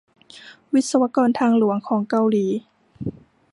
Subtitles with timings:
[0.73, 2.45] วิศวกรทางหลวงของเกาหลี